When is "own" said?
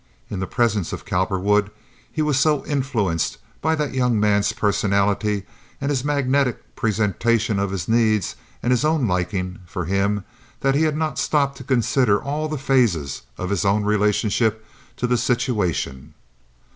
8.83-9.07, 13.63-13.83